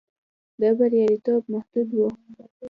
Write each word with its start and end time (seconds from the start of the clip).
دا 0.59 0.69
بریالیتوب 0.77 1.43
محدود 1.53 1.89
و. 1.95 1.99